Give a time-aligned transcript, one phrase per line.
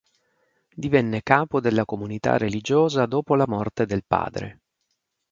[0.73, 4.61] Divenne capo della comunità religiosa dopo la morte del padre.